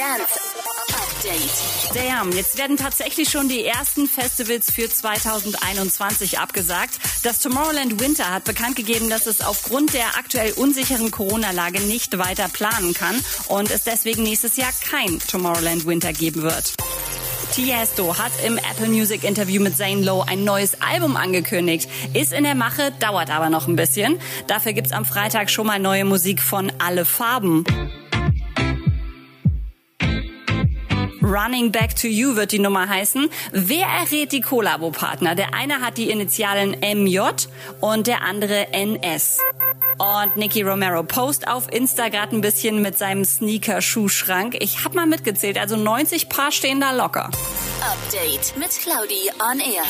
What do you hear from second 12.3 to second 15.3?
planen kann und es deswegen nächstes Jahr kein